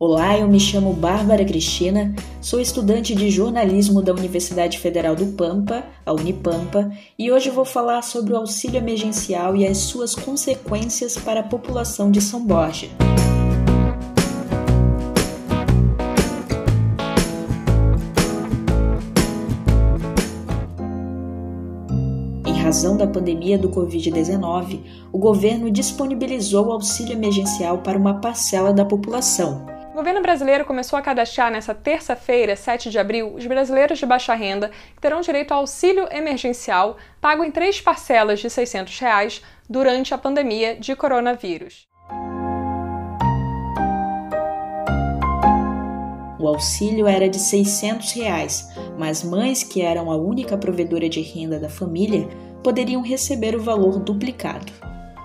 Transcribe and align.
Olá, 0.00 0.38
eu 0.38 0.46
me 0.46 0.60
chamo 0.60 0.92
Bárbara 0.92 1.44
Cristina, 1.44 2.14
sou 2.40 2.60
estudante 2.60 3.16
de 3.16 3.28
jornalismo 3.30 4.00
da 4.00 4.12
Universidade 4.12 4.78
Federal 4.78 5.16
do 5.16 5.26
Pampa, 5.32 5.84
a 6.06 6.12
Unipampa, 6.12 6.88
e 7.18 7.32
hoje 7.32 7.50
vou 7.50 7.64
falar 7.64 8.02
sobre 8.02 8.32
o 8.32 8.36
auxílio 8.36 8.76
emergencial 8.76 9.56
e 9.56 9.66
as 9.66 9.78
suas 9.78 10.14
consequências 10.14 11.18
para 11.18 11.40
a 11.40 11.42
população 11.42 12.12
de 12.12 12.20
São 12.20 12.46
Borja. 12.46 12.86
Em 22.46 22.52
razão 22.52 22.96
da 22.96 23.08
pandemia 23.08 23.58
do 23.58 23.68
Covid-19, 23.68 24.78
o 25.12 25.18
governo 25.18 25.68
disponibilizou 25.72 26.68
o 26.68 26.72
auxílio 26.72 27.14
emergencial 27.14 27.78
para 27.78 27.98
uma 27.98 28.20
parcela 28.20 28.72
da 28.72 28.84
população 28.84 29.76
o 29.98 30.00
governo 30.00 30.22
brasileiro 30.22 30.64
começou 30.64 30.96
a 30.96 31.02
cadastrar 31.02 31.50
nesta 31.50 31.74
terça-feira, 31.74 32.54
7 32.54 32.88
de 32.88 33.00
abril, 33.00 33.34
os 33.34 33.44
brasileiros 33.44 33.98
de 33.98 34.06
baixa 34.06 34.32
renda 34.32 34.70
que 34.94 35.00
terão 35.00 35.20
direito 35.20 35.50
ao 35.50 35.58
auxílio 35.58 36.06
emergencial 36.12 36.96
pago 37.20 37.42
em 37.42 37.50
três 37.50 37.80
parcelas 37.80 38.38
de 38.38 38.48
600 38.48 38.96
reais 39.00 39.42
durante 39.68 40.14
a 40.14 40.18
pandemia 40.18 40.76
de 40.76 40.94
coronavírus. 40.94 41.88
O 46.38 46.46
auxílio 46.46 47.08
era 47.08 47.28
de 47.28 47.40
600 47.40 48.12
reais, 48.12 48.68
mas 48.96 49.24
mães 49.24 49.64
que 49.64 49.82
eram 49.82 50.12
a 50.12 50.16
única 50.16 50.56
provedora 50.56 51.08
de 51.08 51.20
renda 51.20 51.58
da 51.58 51.68
família 51.68 52.28
poderiam 52.62 53.02
receber 53.02 53.56
o 53.56 53.60
valor 53.60 53.98
duplicado. 53.98 54.72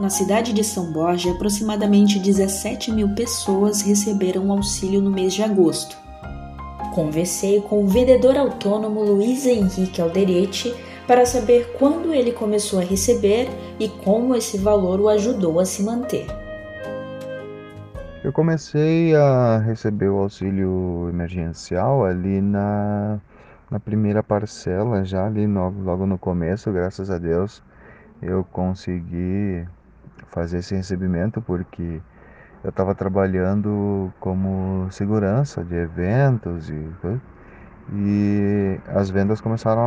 Na 0.03 0.09
cidade 0.09 0.51
de 0.51 0.65
São 0.65 0.91
Borja, 0.91 1.31
aproximadamente 1.31 2.19
17 2.19 2.91
mil 2.91 3.15
pessoas 3.15 3.81
receberam 3.81 4.51
auxílio 4.51 5.01
no 5.01 5.09
mês 5.09 5.33
de 5.33 5.41
agosto. 5.41 5.95
Conversei 6.93 7.61
com 7.61 7.85
o 7.85 7.87
vendedor 7.87 8.35
autônomo 8.35 9.01
Luiz 9.01 9.45
Henrique 9.45 10.01
Alderete 10.01 10.75
para 11.07 11.25
saber 11.25 11.77
quando 11.79 12.13
ele 12.13 12.33
começou 12.33 12.79
a 12.79 12.83
receber 12.83 13.47
e 13.79 13.87
como 13.87 14.35
esse 14.35 14.57
valor 14.57 14.99
o 14.99 15.07
ajudou 15.07 15.57
a 15.57 15.63
se 15.63 15.81
manter. 15.81 16.27
Eu 18.25 18.33
comecei 18.33 19.15
a 19.15 19.59
receber 19.59 20.09
o 20.09 20.17
auxílio 20.17 21.07
emergencial 21.07 22.03
ali 22.03 22.41
na, 22.41 23.21
na 23.71 23.79
primeira 23.79 24.21
parcela, 24.21 25.05
já 25.05 25.25
ali 25.25 25.47
no, 25.47 25.69
logo 25.69 26.05
no 26.05 26.17
começo, 26.17 26.73
graças 26.73 27.09
a 27.09 27.17
Deus, 27.17 27.63
eu 28.21 28.43
consegui 28.43 29.65
fazer 30.33 30.59
esse 30.59 30.75
recebimento 30.75 31.41
porque 31.41 32.01
eu 32.63 32.71
estava 32.71 32.95
trabalhando 32.95 34.13
como 34.19 34.89
segurança 34.91 35.63
de 35.65 35.75
eventos 35.75 36.69
e, 36.69 36.91
e 37.91 38.79
as 38.87 39.09
vendas 39.09 39.41
começaram 39.41 39.81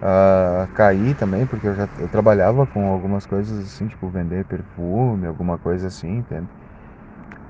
a, 0.00 0.62
a 0.64 0.68
cair 0.68 1.14
também, 1.14 1.46
porque 1.46 1.66
eu 1.66 1.74
já 1.74 1.88
eu 1.98 2.08
trabalhava 2.08 2.66
com 2.66 2.86
algumas 2.90 3.26
coisas 3.26 3.66
assim, 3.66 3.86
tipo 3.88 4.08
vender 4.10 4.44
perfume, 4.46 5.26
alguma 5.26 5.58
coisa 5.58 5.88
assim, 5.88 6.18
entende? 6.18 6.48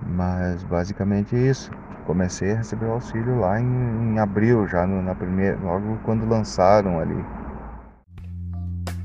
Mas 0.00 0.62
basicamente 0.64 1.34
isso. 1.36 1.74
Comecei 2.04 2.52
a 2.52 2.56
receber 2.56 2.86
o 2.86 2.92
auxílio 2.92 3.38
lá 3.38 3.60
em, 3.60 3.66
em 3.66 4.18
abril, 4.18 4.66
já 4.66 4.86
no, 4.86 5.02
na 5.02 5.14
primeira, 5.14 5.58
logo 5.60 5.98
quando 6.02 6.26
lançaram 6.26 6.98
ali. 6.98 7.26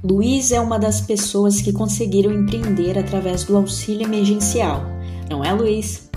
Luiz 0.03 0.51
é 0.51 0.59
uma 0.59 0.77
das 0.77 1.01
pessoas 1.01 1.61
que 1.61 1.73
conseguiram 1.73 2.31
empreender 2.31 2.97
através 2.97 3.43
do 3.43 3.57
auxílio 3.57 4.05
emergencial, 4.05 4.83
não 5.29 5.43
é, 5.43 5.51
Luiz? 5.51 6.09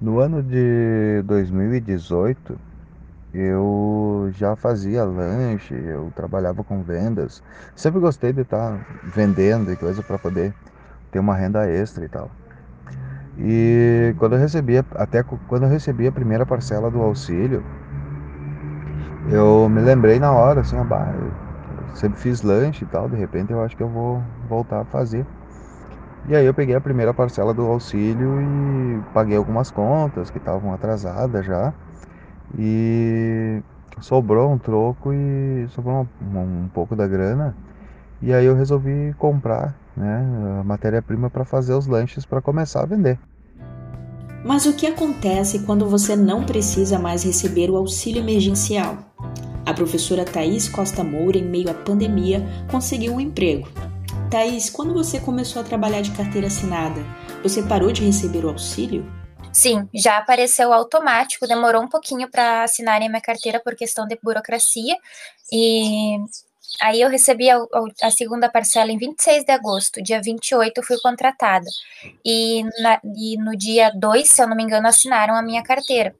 No 0.00 0.18
ano 0.20 0.42
de 0.42 1.22
2018, 1.24 2.58
eu 3.32 4.30
já 4.32 4.54
fazia 4.56 5.04
lanche, 5.04 5.74
eu 5.74 6.12
trabalhava 6.14 6.62
com 6.62 6.82
vendas. 6.82 7.42
Sempre 7.74 8.00
gostei 8.00 8.32
de 8.32 8.42
estar 8.42 8.86
vendendo 9.14 9.72
e 9.72 9.76
coisa 9.76 10.02
para 10.02 10.18
poder 10.18 10.54
ter 11.10 11.18
uma 11.18 11.34
renda 11.34 11.66
extra 11.66 12.04
e 12.04 12.08
tal. 12.08 12.30
E 13.38 14.14
quando 14.18 14.34
eu 14.34 14.38
recebia, 14.38 14.84
até 14.94 15.22
quando 15.22 15.64
eu 15.64 15.68
recebi 15.68 16.06
a 16.06 16.12
primeira 16.12 16.46
parcela 16.46 16.90
do 16.90 17.00
auxílio, 17.02 17.62
eu 19.30 19.68
me 19.68 19.80
lembrei 19.80 20.18
na 20.18 20.32
hora, 20.32 20.60
assim, 20.60 20.76
ah, 20.76 21.14
sempre 21.94 22.18
fiz 22.18 22.42
lanche 22.42 22.84
e 22.84 22.88
tal, 22.88 23.08
de 23.08 23.16
repente 23.16 23.52
eu 23.52 23.62
acho 23.62 23.76
que 23.76 23.82
eu 23.82 23.88
vou 23.88 24.22
voltar 24.48 24.80
a 24.80 24.84
fazer. 24.84 25.26
E 26.28 26.34
aí 26.34 26.44
eu 26.44 26.52
peguei 26.52 26.74
a 26.74 26.80
primeira 26.80 27.14
parcela 27.14 27.54
do 27.54 27.62
auxílio 27.66 28.40
e 28.40 29.00
paguei 29.14 29.36
algumas 29.36 29.70
contas 29.70 30.28
que 30.28 30.38
estavam 30.38 30.74
atrasadas 30.74 31.46
já. 31.46 31.72
E 32.58 33.62
sobrou 34.00 34.50
um 34.50 34.58
troco 34.58 35.12
e 35.12 35.66
sobrou 35.68 36.06
um, 36.20 36.38
um 36.38 36.68
pouco 36.74 36.96
da 36.96 37.06
grana. 37.06 37.54
E 38.20 38.32
aí 38.32 38.44
eu 38.44 38.56
resolvi 38.56 39.14
comprar 39.18 39.74
né, 39.96 40.62
matéria-prima 40.64 41.30
para 41.30 41.44
fazer 41.44 41.74
os 41.74 41.86
lanches 41.86 42.24
para 42.24 42.40
começar 42.40 42.82
a 42.82 42.86
vender. 42.86 43.18
Mas 44.44 44.66
o 44.66 44.74
que 44.74 44.86
acontece 44.86 45.60
quando 45.60 45.88
você 45.88 46.14
não 46.14 46.44
precisa 46.44 46.98
mais 46.98 47.24
receber 47.24 47.70
o 47.70 47.76
auxílio 47.76 48.20
emergencial? 48.20 48.96
A 49.66 49.74
professora 49.74 50.24
Thaís 50.24 50.68
Costa 50.68 51.02
Moura, 51.02 51.36
em 51.36 51.42
meio 51.42 51.68
à 51.68 51.74
pandemia, 51.74 52.40
conseguiu 52.70 53.14
um 53.14 53.20
emprego. 53.20 53.68
Thaís, 54.30 54.70
quando 54.70 54.94
você 54.94 55.18
começou 55.18 55.60
a 55.60 55.64
trabalhar 55.64 56.02
de 56.02 56.12
carteira 56.12 56.46
assinada, 56.46 57.00
você 57.42 57.60
parou 57.64 57.90
de 57.90 58.04
receber 58.04 58.44
o 58.44 58.48
auxílio? 58.48 59.04
Sim, 59.52 59.88
já 59.92 60.18
apareceu 60.18 60.72
automático, 60.72 61.48
demorou 61.48 61.82
um 61.82 61.88
pouquinho 61.88 62.30
para 62.30 62.62
assinarem 62.62 63.08
a 63.08 63.10
minha 63.10 63.20
carteira 63.20 63.58
por 63.58 63.74
questão 63.74 64.06
de 64.06 64.16
burocracia. 64.22 64.96
E 65.50 66.16
aí 66.80 67.00
eu 67.00 67.08
recebi 67.08 67.50
a, 67.50 67.58
a, 68.02 68.10
segunda 68.12 68.48
parcela 68.48 68.92
em 68.92 68.98
26 68.98 69.44
de 69.44 69.50
agosto, 69.50 70.00
dia 70.00 70.20
28 70.22 70.78
eu 70.78 70.84
fui 70.84 71.00
contratada. 71.00 71.66
E, 72.24 72.62
na, 72.80 73.00
e 73.16 73.36
no 73.36 73.56
dia 73.56 73.90
2, 73.90 74.28
se 74.28 74.40
eu 74.40 74.46
não 74.46 74.56
me 74.56 74.62
engano, 74.62 74.86
assinaram 74.86 75.34
a 75.34 75.42
minha 75.42 75.64
carteira. 75.64 76.14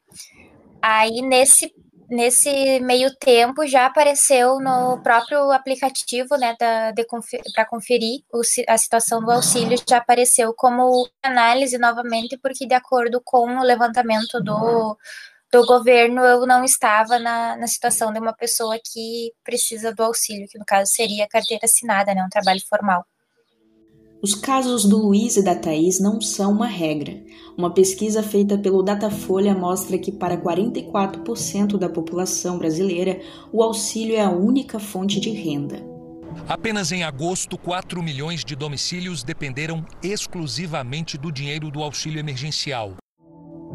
Aí 0.83 1.23
nesse 1.23 1.73
nesse 2.09 2.81
meio 2.81 3.15
tempo 3.17 3.67
já 3.67 3.87
apareceu 3.87 4.61
no 4.61 5.01
próprio 5.03 5.51
aplicativo, 5.51 6.37
né, 6.37 6.55
para 6.57 7.65
conferir 7.67 8.21
o, 8.33 8.41
a 8.69 8.79
situação 8.79 9.21
do 9.23 9.31
auxílio, 9.31 9.79
já 9.89 9.99
apareceu 9.99 10.55
como 10.55 11.09
análise 11.23 11.79
novamente, 11.79 12.39
porque 12.39 12.67
de 12.67 12.75
acordo 12.75 13.21
com 13.25 13.59
o 13.59 13.63
levantamento 13.63 14.41
do, 14.43 14.97
do 15.53 15.67
governo, 15.67 16.25
eu 16.25 16.47
não 16.47 16.65
estava 16.65 17.19
na, 17.19 17.57
na 17.57 17.67
situação 17.67 18.13
de 18.13 18.19
uma 18.19 18.33
pessoa 18.35 18.79
que 18.85 19.33
precisa 19.45 19.95
do 19.95 20.03
auxílio, 20.03 20.49
que 20.49 20.59
no 20.59 20.65
caso 20.65 20.91
seria 20.93 21.25
a 21.25 21.29
carteira 21.29 21.65
assinada, 21.65 22.15
né, 22.15 22.23
um 22.25 22.29
trabalho 22.29 22.61
formal. 22.69 23.05
Os 24.27 24.35
casos 24.35 24.85
do 24.85 24.99
Luiz 24.99 25.37
e 25.37 25.45
da 25.45 25.55
Thaís 25.55 26.01
não 26.01 26.21
são 26.21 26.51
uma 26.51 26.67
regra. 26.67 27.23
Uma 27.57 27.73
pesquisa 27.73 28.25
feita 28.25 28.59
pelo 28.59 28.83
Datafolha 28.83 29.55
mostra 29.55 29.97
que 29.99 30.11
para 30.11 30.37
44% 30.37 31.79
da 31.79 31.89
população 31.89 32.59
brasileira, 32.59 33.21
o 33.53 33.63
auxílio 33.63 34.17
é 34.17 34.25
a 34.25 34.29
única 34.29 34.81
fonte 34.81 35.21
de 35.21 35.31
renda. 35.31 35.81
Apenas 36.49 36.91
em 36.91 37.05
agosto, 37.05 37.57
4 37.57 38.03
milhões 38.03 38.45
de 38.45 38.57
domicílios 38.57 39.23
dependeram 39.23 39.87
exclusivamente 40.03 41.17
do 41.17 41.31
dinheiro 41.31 41.71
do 41.71 41.81
auxílio 41.81 42.19
emergencial. 42.19 42.97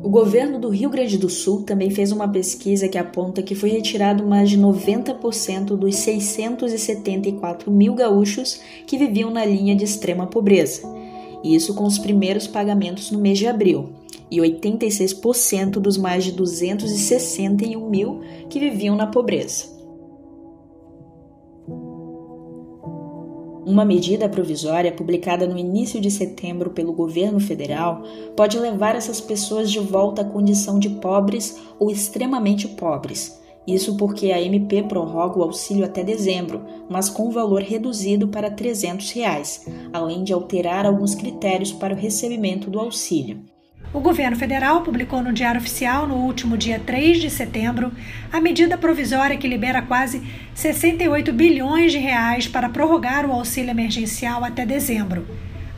O 0.03 0.09
governo 0.09 0.59
do 0.59 0.69
Rio 0.69 0.89
Grande 0.89 1.17
do 1.17 1.29
Sul 1.29 1.63
também 1.63 1.89
fez 1.89 2.11
uma 2.11 2.27
pesquisa 2.27 2.87
que 2.87 2.97
aponta 2.97 3.43
que 3.43 3.53
foi 3.53 3.69
retirado 3.69 4.25
mais 4.25 4.49
de 4.49 4.57
90% 4.57 5.75
dos 5.75 5.95
674 5.95 7.71
mil 7.71 7.93
gaúchos 7.93 8.59
que 8.87 8.97
viviam 8.97 9.29
na 9.29 9.45
linha 9.45 9.75
de 9.75 9.83
extrema 9.83 10.25
pobreza. 10.25 10.81
Isso 11.43 11.73
com 11.73 11.85
os 11.85 11.97
primeiros 11.97 12.47
pagamentos 12.47 13.11
no 13.11 13.19
mês 13.19 13.37
de 13.37 13.47
abril, 13.47 13.89
e 14.29 14.37
86% 14.37 15.71
dos 15.71 15.97
mais 15.97 16.23
de 16.23 16.31
261 16.31 17.89
mil 17.89 18.21
que 18.49 18.59
viviam 18.59 18.95
na 18.95 19.07
pobreza. 19.07 19.80
Uma 23.71 23.85
medida 23.85 24.27
provisória 24.27 24.91
publicada 24.91 25.47
no 25.47 25.57
início 25.57 26.01
de 26.01 26.11
setembro 26.11 26.71
pelo 26.71 26.91
governo 26.91 27.39
federal 27.39 28.03
pode 28.35 28.59
levar 28.59 28.97
essas 28.97 29.21
pessoas 29.21 29.71
de 29.71 29.79
volta 29.79 30.23
à 30.23 30.25
condição 30.25 30.77
de 30.77 30.89
pobres 30.89 31.57
ou 31.79 31.89
extremamente 31.89 32.67
pobres. 32.67 33.39
Isso 33.65 33.95
porque 33.95 34.29
a 34.29 34.41
MP 34.41 34.83
prorroga 34.83 35.39
o 35.39 35.43
auxílio 35.43 35.85
até 35.85 36.03
dezembro, 36.03 36.65
mas 36.89 37.09
com 37.09 37.31
valor 37.31 37.61
reduzido 37.61 38.27
para 38.27 38.51
300 38.51 39.09
reais, 39.11 39.65
além 39.93 40.25
de 40.25 40.33
alterar 40.33 40.85
alguns 40.85 41.15
critérios 41.15 41.71
para 41.71 41.93
o 41.93 41.97
recebimento 41.97 42.69
do 42.69 42.77
auxílio. 42.77 43.50
O 43.93 43.99
governo 43.99 44.37
federal 44.37 44.83
publicou 44.83 45.21
no 45.21 45.33
Diário 45.33 45.59
Oficial, 45.59 46.07
no 46.07 46.15
último 46.15 46.57
dia 46.57 46.79
3 46.79 47.19
de 47.19 47.29
setembro, 47.29 47.91
a 48.31 48.39
medida 48.39 48.77
provisória 48.77 49.35
que 49.35 49.49
libera 49.49 49.81
quase 49.81 50.23
68 50.55 51.33
bilhões 51.33 51.91
de 51.91 51.97
reais 51.97 52.47
para 52.47 52.69
prorrogar 52.69 53.25
o 53.25 53.33
auxílio 53.33 53.69
emergencial 53.69 54.45
até 54.45 54.65
dezembro. 54.65 55.27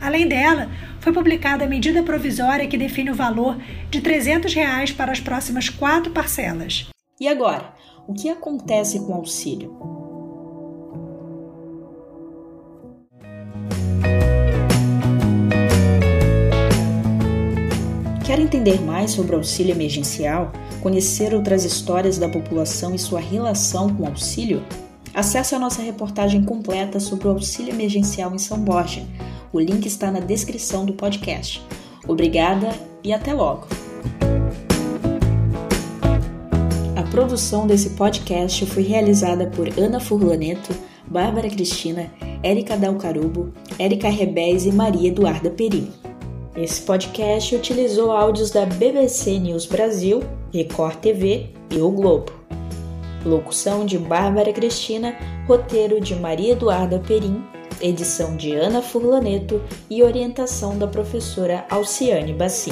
Além 0.00 0.28
dela, 0.28 0.70
foi 1.00 1.12
publicada 1.12 1.64
a 1.64 1.68
medida 1.68 2.04
provisória 2.04 2.68
que 2.68 2.78
define 2.78 3.10
o 3.10 3.14
valor 3.14 3.58
de 3.90 4.00
300 4.00 4.54
reais 4.54 4.92
para 4.92 5.10
as 5.10 5.18
próximas 5.18 5.68
quatro 5.68 6.12
parcelas. 6.12 6.88
E 7.20 7.26
agora, 7.26 7.74
o 8.06 8.14
que 8.14 8.28
acontece 8.28 9.00
com 9.00 9.12
o 9.12 9.16
auxílio? 9.16 9.93
Entender 18.54 18.80
mais 18.80 19.10
sobre 19.10 19.34
o 19.34 19.38
auxílio 19.38 19.72
emergencial? 19.74 20.52
Conhecer 20.80 21.34
outras 21.34 21.64
histórias 21.64 22.18
da 22.18 22.28
população 22.28 22.94
e 22.94 22.98
sua 22.98 23.18
relação 23.18 23.92
com 23.92 24.04
o 24.04 24.06
auxílio? 24.06 24.62
Acesse 25.12 25.56
a 25.56 25.58
nossa 25.58 25.82
reportagem 25.82 26.44
completa 26.44 27.00
sobre 27.00 27.26
o 27.26 27.32
auxílio 27.32 27.74
emergencial 27.74 28.32
em 28.32 28.38
São 28.38 28.58
Borja. 28.58 29.02
O 29.52 29.58
link 29.58 29.86
está 29.86 30.08
na 30.10 30.20
descrição 30.20 30.84
do 30.84 30.92
podcast. 30.92 31.60
Obrigada 32.06 32.70
e 33.02 33.12
até 33.12 33.34
logo! 33.34 33.66
A 36.94 37.02
produção 37.10 37.66
desse 37.66 37.90
podcast 37.90 38.66
foi 38.66 38.84
realizada 38.84 39.48
por 39.48 39.68
Ana 39.76 39.98
Furlaneto, 39.98 40.72
Bárbara 41.08 41.50
Cristina, 41.50 42.08
Érica 42.40 42.76
Dalcarubo, 42.76 43.52
Érica 43.80 44.08
Rebés 44.08 44.64
e 44.64 44.70
Maria 44.70 45.08
Eduarda 45.08 45.50
Perim. 45.50 46.03
Esse 46.56 46.82
podcast 46.82 47.56
utilizou 47.56 48.12
áudios 48.12 48.52
da 48.52 48.64
BBC 48.64 49.40
News 49.40 49.66
Brasil, 49.66 50.22
Record 50.52 50.98
TV 50.98 51.50
e 51.68 51.78
o 51.78 51.90
Globo. 51.90 52.30
Locução 53.26 53.84
de 53.84 53.98
Bárbara 53.98 54.52
Cristina, 54.52 55.16
roteiro 55.48 56.00
de 56.00 56.14
Maria 56.14 56.52
Eduarda 56.52 57.00
Perim, 57.00 57.42
edição 57.80 58.36
de 58.36 58.54
Ana 58.54 58.80
Furlaneto 58.80 59.60
e 59.90 60.00
orientação 60.04 60.78
da 60.78 60.86
professora 60.86 61.66
Alciane 61.68 62.32
Bassim. 62.32 62.70